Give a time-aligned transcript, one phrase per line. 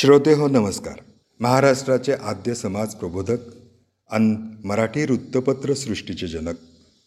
[0.00, 1.00] श्रोते हो नमस्कार.
[1.40, 3.38] महाराष्ट्राचे आद्य समाज प्रबोधक
[4.10, 6.54] अन मराठी वृत्तपत्र सृष्टीचे जनक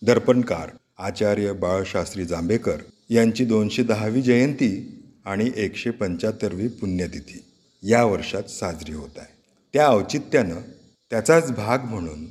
[0.02, 2.78] दर्पणकार आचार्य बाळशास्त्री जांभेकर
[3.10, 7.44] यांची दोनशे दहावी जयंती आणि एकशे पंच्याहत्तरवी पुण्यतिथी
[7.84, 9.34] या वर्षात साजरी होत आहे.
[9.74, 10.62] त्या औचित्यानं
[11.10, 12.26] त्याचाच भाग म्हणून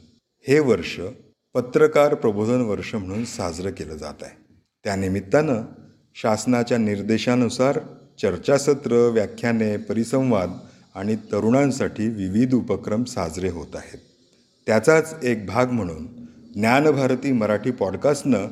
[0.48, 1.00] हे वर्ष
[1.54, 4.54] पत्रकार प्रबोधन वर्ष म्हणून साजरं केलं जात आहे.
[4.84, 5.62] त्यानिमित्तानं
[6.14, 7.80] शासनाच्या निर्देशानुसार
[8.22, 10.50] चर्चासत्र व्याख्याने परिसंवाद
[10.94, 13.98] आणि तरुणांसाठी विविध उपक्रम साजरे होत आहेत.
[14.66, 16.06] त्याचाच एक भाग म्हणून
[16.54, 18.46] ज्ञानभारती मराठी पॉडकास्टनं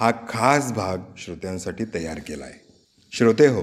[0.00, 2.60] हा खास भाग श्रोत्यांसाठी तयार केला आहे
[3.12, 3.62] श्रोते हो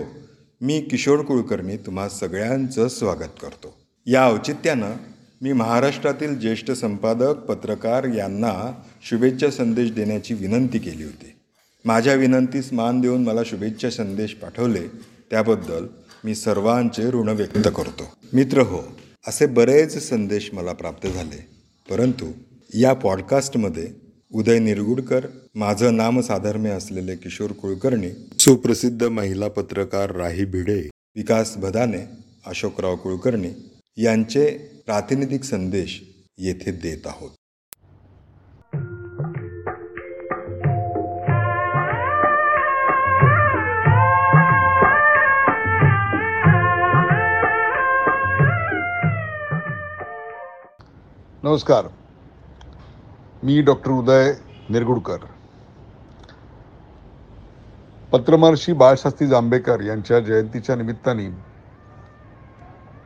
[0.61, 3.73] मी किशोर कुलकर्णी तुम्हा सगळ्यांचं स्वागत करतो.
[4.05, 4.91] या औचित्यानं
[5.41, 8.53] मी महाराष्ट्रातील ज्येष्ठ संपादक पत्रकार यांना
[9.09, 11.33] शुभेच्छा संदेश देण्याची विनंती केली होती.
[11.85, 15.85] माझ्या विनंतीस मान देऊन मला शुभेच्छा संदेश पाठवले त्याबद्दल
[16.23, 18.03] मी सर्वांचे ऋण व्यक्त करतो.
[18.33, 18.79] मित्र हो
[19.27, 21.47] असे बरेच संदेश मला प्राप्त झाले.
[21.89, 22.31] परंतु
[22.73, 23.87] या पॉडकास्टमध्ये
[24.31, 25.25] उदय निरगुडकर
[25.55, 28.09] माझं नामसाधर्म्य असलेले किशोर कुलकर्णी
[28.39, 30.79] सुप्रसिद्ध महिला पत्रकार राही भिडे
[31.15, 32.05] विकास भदाने
[32.45, 33.49] अशोकराव कुलकर्णी
[33.97, 34.45] यांचे
[34.85, 36.01] प्रातिनिधिक संदेश
[36.37, 37.31] येथे देत आहोत.
[51.43, 51.85] नमस्कार.
[53.43, 54.33] मी डॉक्टर उदय
[54.69, 55.17] निरगुडकर.
[58.11, 61.25] पत्रमहर्षी बाळशास्त्री जांभेकर यांच्या जयंतीच्या निमित्ताने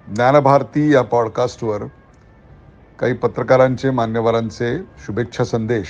[0.08, 1.82] ज्ञानभारती या पॉडकास्टवर
[3.00, 5.88] काही पत्रकारांचे मान्यवरांचे शुभेच्छा संदेश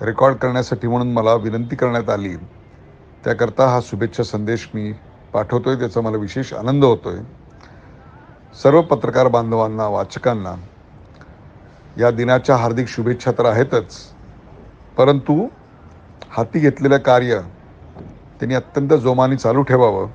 [0.00, 2.36] रेकॉर्ड करण्यासाठी म्हणून मला विनंती करण्यात आली.
[3.24, 4.92] त्याकरता हा शुभेच्छा संदेश मी
[5.32, 7.18] पाठवतोय त्याचा मला विशेष आनंद होतोय.
[8.62, 10.54] सर्व पत्रकार बांधवांना वाचकांना
[11.98, 13.96] या दिनाच्या हार्दिक शुभेच्छा तर आहेतच.
[14.96, 15.48] परंतु
[16.30, 17.40] हाती घेतलेलं कार्य
[18.40, 20.08] त्यांनी अत्यंत जोमाने चालू ठेवावं.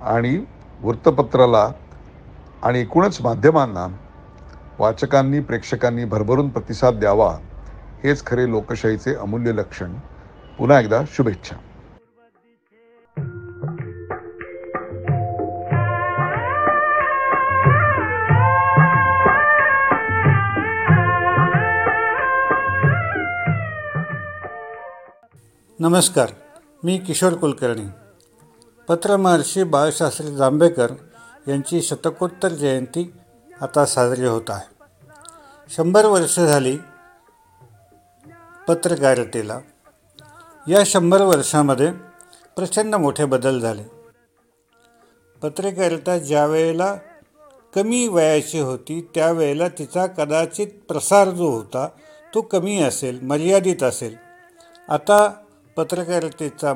[0.00, 0.44] आणि
[0.80, 1.72] वृत्तपत्राला
[2.62, 3.86] आणि एकूणच माध्यमांना
[4.78, 7.38] वाचकांनी प्रेक्षकांनी भरभरून प्रतिसाद द्यावा
[8.04, 9.92] हेच खरे लोकशाहीचे अमूल्य लक्षण.
[10.58, 11.56] पुन्हा एकदा शुभेच्छा.
[25.82, 26.30] नमस्कार
[26.84, 27.84] मी किशोर कुलकर्णी.
[28.88, 30.90] पत्रमहर्षी बाळशास्त्री जांभेकर
[31.48, 33.12] यांची शतकोत्तर जयंती
[33.60, 34.84] आता साजरी होत आहे.
[35.70, 36.78] शंभर वर्ष झाली
[38.68, 39.58] पत्रकारितेला.
[40.68, 41.92] या शंभर वर्षामध्ये
[42.56, 43.82] प्रचंड मोठे बदल झाले.
[45.42, 46.94] पत्रकारिता ज्या वेळेला
[47.74, 51.88] कमी वयाची होती त्यावेळेला तिचा कदाचित प्रसार जो होता
[52.34, 54.16] तो कमी असेल मर्यादित असेल.
[54.88, 55.41] आता
[55.76, 56.72] पत्रकारितेचा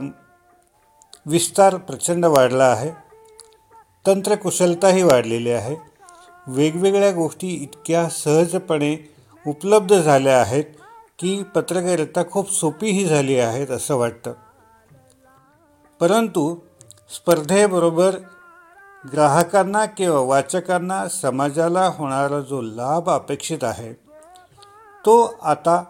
[1.26, 2.90] विस्तार प्रचंड वाढला आहे.
[4.06, 5.76] तंत्रकुशलताही वाढलेली आहे.
[6.46, 9.14] वेगवेगळ्या गोष्टी इतक्या सहजपणे
[9.46, 10.64] उपलब्ध झाल्या आहेत
[11.18, 14.32] की पत्रकारिता खूप सोपीही झाली आहेत असं वाटतं.
[16.00, 16.56] परंतु
[17.14, 18.16] स्पर्धेबरोबर
[19.12, 23.92] ग्राहकांना किंवा वाचकांना समाजाला होणारा जो लाभ अपेक्षित आहे
[25.04, 25.84] तो आता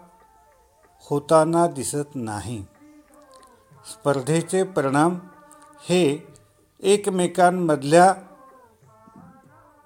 [1.09, 2.63] होताना दिसत नाही.
[3.91, 5.19] स्पर्धेचे परिणाम
[5.81, 6.27] हे
[6.79, 8.13] एकमेकांमधल्या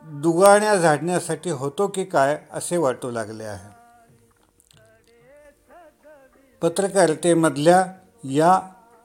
[0.03, 3.69] दुगाण्या झाडण्यासाठी होतो की काय असे वाटू लागले आहे.
[6.61, 7.85] पत्रकारितेमधल्या
[8.23, 8.59] या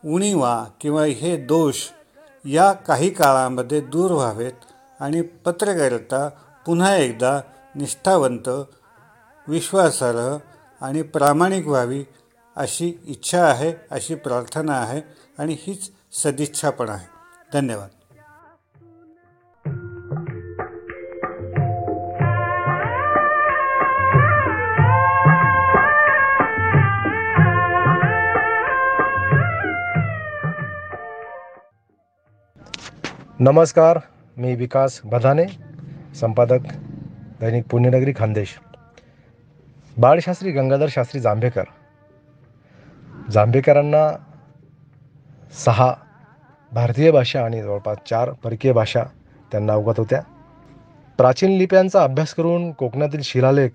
[0.04, 1.76] उणीवा किंवा हे दोष
[2.44, 4.52] या काही काळामध्ये दूर व्हावेत
[5.00, 6.28] आणि पत्रकारिता
[6.66, 7.40] पुन्हा एकदा
[7.74, 8.48] निष्ठावंत
[9.48, 10.36] विश्वासार्ह
[10.80, 12.04] आणि प्रामाणिक व्हावी
[12.56, 15.00] अशी इच्छा आहे अशी प्रार्थना आहे
[15.38, 17.06] आणि हीच सदिच्छा पण आहे.
[17.52, 17.88] धन्यवाद.
[33.40, 33.98] नमस्कार
[34.36, 35.46] मी विकास बधाने
[36.14, 36.58] संपादक
[37.40, 38.58] दैनिक पुण्यनगरी खानदेश.
[39.98, 41.64] बाळशास्त्री गंगाधर शास्त्री जांभेकर.
[43.30, 44.16] जांभेकरांना
[45.52, 45.94] सहा
[46.72, 49.02] भारतीय भाषा आणि जवळपास चार परकीय भाषा
[49.52, 50.22] त्यांना अवगत होत्या.
[51.18, 53.70] प्राचीन लिप्यांचा अभ्यास करून कोकणातील शिलालेख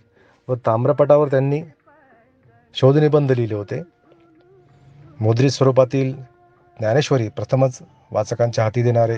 [0.47, 1.61] व ताम्रपटावर त्यांनी
[2.73, 3.81] शोधनिबंध लिहिले होते.
[5.19, 6.13] मुद्रित स्वरूपातील
[6.79, 7.79] ज्ञानेश्वरी प्रथमच
[8.11, 9.15] वाचकांच्या हाती देणारे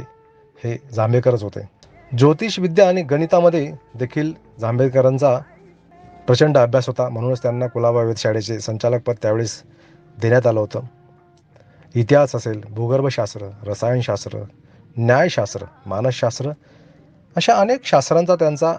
[0.64, 1.70] हे जांभेकरच होते.
[2.18, 5.40] ज्योतिष विद्या आणि गणितामध्ये देखील जांभेकरांचा
[6.28, 7.10] प्रचंड अभ्यास होता.
[7.10, 9.64] म्हणूनच त्यांना कुलाबा वेधशाळेचे संचालकपद त्यावेळेस
[10.22, 10.82] देण्यात आलं होतं.
[11.96, 14.40] इतिहास असेल भूगर्भशास्त्र रसायनशास्त्र
[14.98, 16.52] न्यायशास्त्र मानसशास्त्र
[17.36, 18.74] अशा अनेक शास्त्रांचा त्यांचा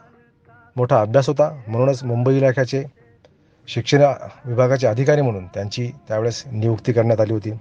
[0.77, 1.61] मोठा अभ्यास होता.
[1.69, 2.85] म्हणूनच मुंबई इलाख्याचे
[3.69, 4.03] शिक्षण
[4.45, 7.53] विभागाचे अधिकारी म्हणून त्यांची त्यावेळेस नियुक्ती करण्यात आली होती.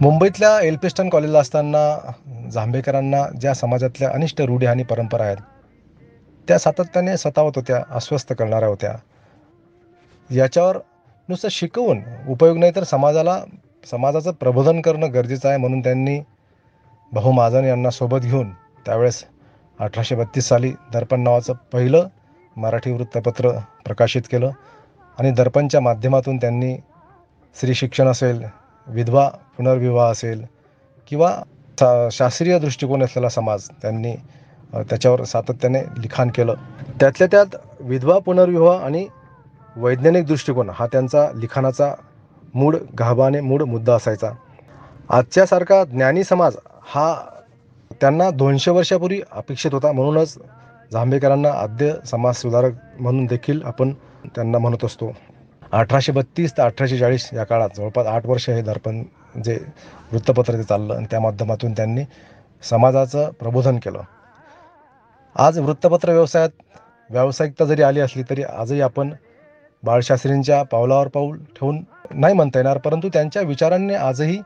[0.00, 2.12] मुंबईतल्या एल्पिस्टन कॉलेजला असताना
[2.50, 5.36] जांभेकरांना ज्या समाजातल्या अनिष्ट रूढी आणि परंपरा आहेत
[6.48, 8.94] त्या सातत्याने सतावत होत्या अस्वस्थ करणाऱ्या होत्या.
[10.30, 10.78] याच्यावर
[11.28, 13.40] नुसतं शिकवून उपयोग नाही तर समाजाला
[13.90, 16.20] समाजाचं प्रबोधन करणं गरजेचं आहे म्हणून त्यांनी
[17.12, 18.50] भाऊ महाजन यांना सोबत घेऊन
[18.86, 19.24] त्यावेळेस
[19.78, 22.06] अठराशे बत्तीस साली दर्पण नावाचं पहिलं
[22.56, 23.50] मराठी वृत्तपत्र
[23.84, 24.50] प्रकाशित केलं
[25.18, 26.74] आणि दर्पणच्या माध्यमातून त्यांनी
[27.56, 28.42] स्त्री शिक्षण असेल
[28.86, 30.44] विधवा पुनर्विवाह असेल
[31.08, 31.34] किंवा
[31.80, 34.14] सा शास्त्रीय दृष्टिकोन असलेला समाज त्यांनी
[34.74, 36.54] त्याच्यावर सातत्याने लिखाण केलं.
[37.00, 39.06] त्यातल्या त्यात विधवा पुनर्विवाह आणि
[39.76, 41.94] वैज्ञानिक दृष्टिकोन हा त्यांचा लिखाणाचा
[42.54, 44.30] मूळ गाभाने मूळ मुद्दा असायचा.
[45.08, 46.56] आजच्यासारखा ज्ञानी समाज
[46.94, 47.14] हा
[48.00, 50.36] त्यांना दोनशे वर्षापूर्वी अपेक्षित होता म्हणूनच
[50.92, 53.92] जांभेकरांना आद्य समाजसुधारक म्हणून देखील आपण
[54.34, 55.12] त्यांना म्हणत असतो.
[55.72, 59.02] अठराशे बत्तीस ते अठराशे चाळीस या काळात जवळपास आठ वर्ष हे दर्पण
[59.44, 59.58] जे
[60.12, 62.04] वृत्तपत्र ते चाललं आणि त्या माध्यमातून त्यांनी
[62.62, 64.00] समाजाचं प्रबोधन केलं.
[65.36, 66.50] आज वृत्तपत्र व्यवसायात
[67.10, 69.12] व्यावसायिकता जरी आली असली तरी आजही आपण
[69.84, 74.38] बाळशास्त्रींच्या पावलावर पाऊल ठेवून नाही म्हणता येणार परंतु त्यांच्या विचारांनी आजही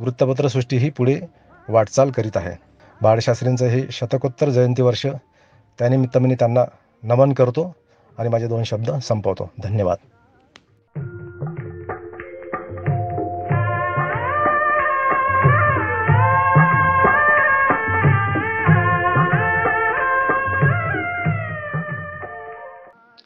[0.00, 1.20] वृत्तपत्रसृष्टी ही पुढे
[1.68, 2.56] वाटचाल करीत आहे.
[3.02, 5.06] बाळशास्त्रींचं हे शतकोत्तर जयंती वर्ष
[5.78, 6.64] त्यानिमित्त मी त्यांना
[7.02, 7.76] नमन करतो
[8.18, 9.50] आणि माझे दोन शब्द संपवतो.
[9.62, 9.98] धन्यवाद.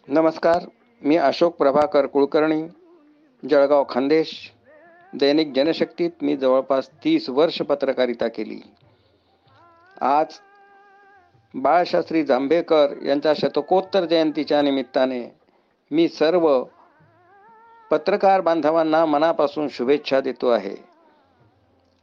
[0.08, 0.83] नमस्कार.
[1.04, 2.62] मी अशोक प्रभाकर कुलकर्णी
[3.50, 4.52] जळगाव खानदेश.
[5.14, 8.60] दैनिक जनशक्तीत मी जवळपास तीस वर्ष पत्रकारिता केली.
[10.00, 10.26] आज
[11.54, 15.34] बाळशास्त्री जांभेकर यांच्या शतकोत्तर जयंतीच्या निमित्ताने
[15.90, 16.64] मी सर्व
[17.90, 20.76] पत्रकार बांधवांना मनापासून शुभेच्छा देतो आहे.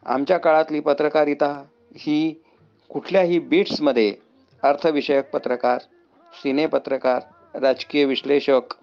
[0.05, 1.63] आमच्या काळातली पत्रकारिता
[1.95, 2.43] ही
[2.89, 4.15] कुठल्याही बीट्समध्ये
[4.63, 5.79] अर्थविषयक पत्रकार
[6.33, 7.21] सिने पत्रकार
[7.59, 8.73] राजकीय विश्लेषक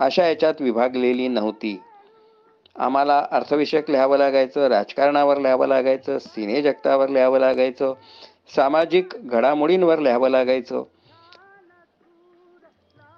[0.00, 1.80] अशा याच्यात विभागलेली नव्हती.
[2.76, 7.94] आम्हाला अर्थविषयक लिहावं लागायचं राजकारणावर लिहावं लागायचं सिने जगतावर लिहावं लागायचं
[8.56, 10.82] सामाजिक घडामोडींवर लिहावं लागायचं.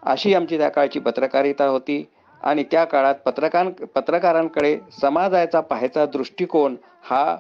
[0.03, 2.05] अशी आमची त्या काळची पत्रकारिता होती
[2.41, 7.37] आणि त्या काळात पत्रकार पत्रकारांकडे समाजाचा पाहायचा दृष्टिकोन हा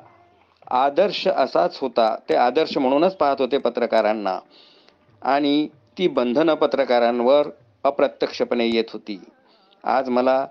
[0.70, 2.16] आदर्श असाच होता.
[2.28, 4.38] ते आदर्श म्हणूनच पाहत होते पत्रकारांना.
[5.22, 5.68] आणि
[5.98, 7.48] ती बंधनं पत्रकारांवर
[7.86, 9.20] अप्रत्यक्षपणे येत होती.
[9.84, 10.46] आज मला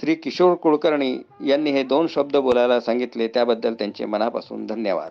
[0.00, 5.10] श्री किशोर कुलकर्णी यांनी हे दोन शब्द बोलायला सांगितले त्याबद्दल त्यांचे मनापासून धन्यवाद.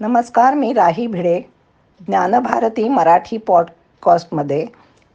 [0.00, 1.40] नमस्कार मी राही भिडे
[2.00, 4.66] ज्ञानभारती मराठी पॉडकास्टमध्ये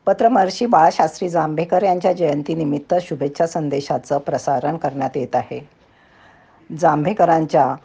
[0.06, 5.70] पत्रमहर्षी बाळशास्त्री जांभेकर यांच्या जयंतीनिमित्त शुभेच्छा संदेशाचं प्रसारण करण्यात येत आहे.
[6.80, 7.76] जांभेकरांच्या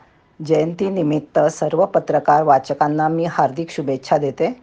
[0.46, 4.62] जयंतीनिमित्त सर्व पत्रकार वाचकांना मी हार्दिक शुभेच्छा देते.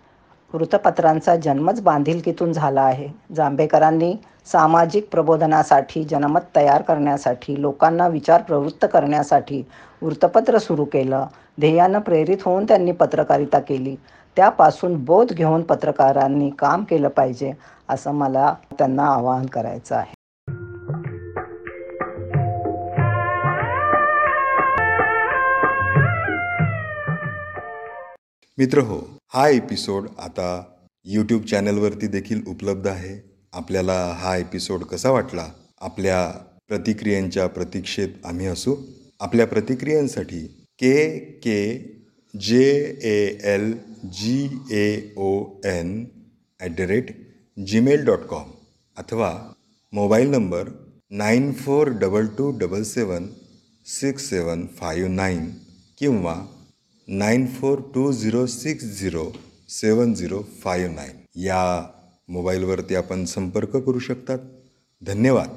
[0.53, 3.07] वृत्तपत्रांचा जन्मच बांधिलकीतून झाला आहे.
[3.35, 9.63] जांभेकरांनी सामाजिक प्रबोधनासाठी जनमत तयार करण्यासाठी लोकांना विचार प्रवृत्त करण्यासाठी
[10.01, 11.25] वृत्तपत्र सुरू केलं.
[11.59, 13.95] ध्येयानं प्रेरित होऊन त्यांनी पत्रकारिता केली.
[14.37, 17.53] त्यापासून बोध घेऊन पत्रकारांनी काम केलं पाहिजे
[17.89, 20.13] असं मला त्यांना आवाहन करायचं आहे.
[28.57, 30.63] मित्र हो हा एपिसोड आता
[31.05, 33.29] यूट्यूब चॅनलवरती देखील उपलब्ध आहे.
[33.53, 35.45] आपल्याला हा एपिसोड कसा वाटला?
[35.81, 36.31] आपल्या
[36.67, 38.75] प्रतिक्रियांच्या प्रतीक्षेत आम्ही असू.
[39.19, 41.93] आपल्या प्रतिक्रियांसाठी K K
[42.39, 43.77] J A L
[44.13, 46.07] G A O N
[46.61, 48.51] at the rate Gmail dot com
[48.97, 49.53] अथवा
[49.93, 50.69] mobile number
[51.11, 53.27] nine four double two double seven
[53.85, 55.49] six seven five nine
[55.97, 56.35] किंवा
[57.07, 59.31] nine four two zero six zero
[59.69, 61.87] seven zero five nine या
[62.29, 64.39] मोबाईलवरती आपण संपर्क करू शकतात.
[65.01, 65.49] धन्यवाद.